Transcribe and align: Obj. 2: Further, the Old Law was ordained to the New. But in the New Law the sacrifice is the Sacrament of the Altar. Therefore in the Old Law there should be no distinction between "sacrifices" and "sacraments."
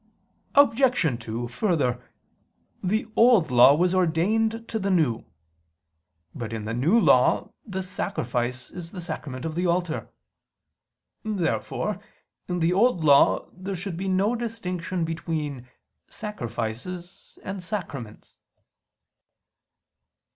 Obj. 0.55 1.23
2: 1.25 1.47
Further, 1.47 2.01
the 2.81 3.05
Old 3.15 3.51
Law 3.51 3.75
was 3.75 3.93
ordained 3.93 4.67
to 4.67 4.79
the 4.79 4.89
New. 4.89 5.25
But 6.33 6.53
in 6.53 6.65
the 6.65 6.73
New 6.73 6.99
Law 6.99 7.51
the 7.67 7.83
sacrifice 7.83 8.71
is 8.71 8.93
the 8.93 8.99
Sacrament 9.03 9.45
of 9.45 9.53
the 9.53 9.67
Altar. 9.67 10.09
Therefore 11.23 12.01
in 12.47 12.61
the 12.61 12.73
Old 12.73 13.03
Law 13.03 13.47
there 13.53 13.75
should 13.75 13.95
be 13.95 14.07
no 14.07 14.35
distinction 14.35 15.05
between 15.05 15.67
"sacrifices" 16.07 17.37
and 17.43 17.61
"sacraments." 17.61 18.39